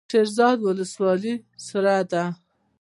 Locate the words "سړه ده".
1.67-2.23